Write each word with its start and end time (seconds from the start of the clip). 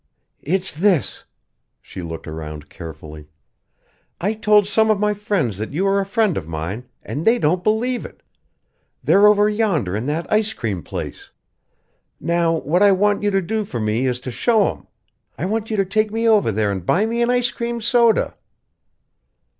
"It's 0.41 0.71
this." 0.71 1.25
She 1.79 2.01
looked 2.01 2.27
around 2.27 2.69
carefully. 2.71 3.27
"I 4.19 4.33
told 4.33 4.67
some 4.67 4.89
of 4.89 4.99
my 4.99 5.13
friends 5.13 5.59
that 5.59 5.73
you 5.73 5.85
are 5.85 5.99
a 5.99 6.07
friend 6.07 6.37
of 6.39 6.47
mine, 6.47 6.85
and 7.03 7.23
they 7.23 7.37
don't 7.37 7.63
believe 7.63 8.03
it. 8.03 8.23
They're 9.03 9.27
over 9.27 9.47
yonder 9.47 9.95
in 9.95 10.07
that 10.07 10.25
ice 10.33 10.53
cream 10.53 10.81
place. 10.81 11.29
Now, 12.19 12.57
what 12.57 12.81
I 12.81 12.91
want 12.91 13.21
you 13.21 13.29
to 13.29 13.43
do 13.43 13.63
for 13.63 13.79
me 13.79 14.07
is 14.07 14.19
to 14.21 14.31
show 14.31 14.71
'em. 14.71 14.87
I 15.37 15.45
want 15.45 15.69
you 15.69 15.77
to 15.77 15.85
take 15.85 16.09
me 16.09 16.27
over 16.27 16.51
there 16.51 16.71
and 16.71 16.83
buy 16.83 17.05
me 17.05 17.21
an 17.21 17.29
ice 17.29 17.51
cream 17.51 17.79
soda!" 17.79 18.35